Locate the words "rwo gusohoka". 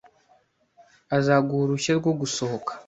1.99-2.71